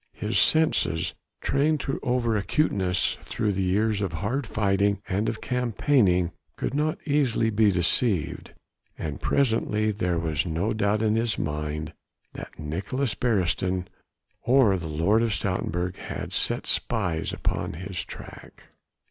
His 0.13 0.39
senses, 0.39 1.13
trained 1.41 1.79
to 1.81 1.99
over 2.01 2.35
acuteness 2.35 3.19
through 3.23 3.51
years 3.51 4.01
of 4.01 4.13
hard 4.13 4.47
fighting 4.47 4.99
and 5.07 5.29
of 5.29 5.41
campaigning, 5.41 6.31
could 6.55 6.73
not 6.73 6.97
easily 7.05 7.51
be 7.51 7.69
deceived; 7.71 8.55
and 8.97 9.21
presently 9.21 9.91
there 9.91 10.17
was 10.17 10.43
no 10.43 10.73
doubt 10.73 11.03
in 11.03 11.13
his 11.15 11.37
mind 11.37 11.93
that 12.33 12.57
Nicolaes 12.57 13.13
Beresteyn 13.13 13.85
or 14.41 14.75
the 14.75 14.87
Lord 14.87 15.21
of 15.21 15.29
Stoutenburg 15.35 15.97
had 15.97 16.33
set 16.33 16.65
spies 16.65 17.31
upon 17.31 17.73
his 17.73 18.03
track. 18.03 18.69